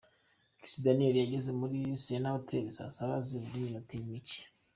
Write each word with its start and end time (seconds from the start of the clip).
Kiss 0.61 0.75
Daniel 0.85 1.15
yageze 1.19 1.49
kuri 1.59 1.79
Serena 2.03 2.29
Hotel 2.35 2.65
saa 2.77 2.95
saba 2.97 3.15
zibura 3.27 3.55
iminota 3.59 3.93
mike. 4.09 4.39